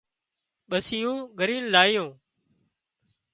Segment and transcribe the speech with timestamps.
[0.69, 2.09] ٻسُون گھرِي لايون